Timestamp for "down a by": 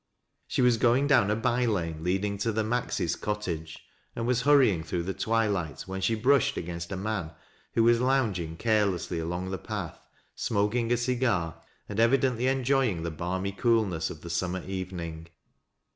1.05-1.67